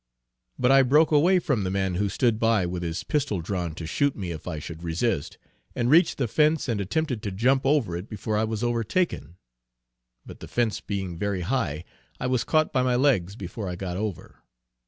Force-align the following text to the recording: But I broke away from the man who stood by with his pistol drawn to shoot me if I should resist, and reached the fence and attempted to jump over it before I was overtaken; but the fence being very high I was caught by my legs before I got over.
But 0.57 0.71
I 0.71 0.81
broke 0.81 1.11
away 1.11 1.37
from 1.37 1.63
the 1.63 1.69
man 1.69 1.93
who 1.93 2.09
stood 2.09 2.39
by 2.39 2.65
with 2.65 2.81
his 2.81 3.03
pistol 3.03 3.39
drawn 3.39 3.75
to 3.75 3.85
shoot 3.85 4.15
me 4.15 4.31
if 4.31 4.47
I 4.47 4.57
should 4.57 4.81
resist, 4.81 5.37
and 5.75 5.91
reached 5.91 6.17
the 6.17 6.27
fence 6.27 6.67
and 6.67 6.81
attempted 6.81 7.21
to 7.21 7.29
jump 7.31 7.67
over 7.67 7.95
it 7.95 8.09
before 8.09 8.35
I 8.35 8.43
was 8.45 8.63
overtaken; 8.63 9.35
but 10.25 10.39
the 10.39 10.47
fence 10.47 10.81
being 10.81 11.19
very 11.19 11.41
high 11.41 11.83
I 12.19 12.25
was 12.25 12.43
caught 12.43 12.73
by 12.73 12.81
my 12.81 12.95
legs 12.95 13.35
before 13.35 13.69
I 13.69 13.75
got 13.75 13.95
over. 13.95 14.41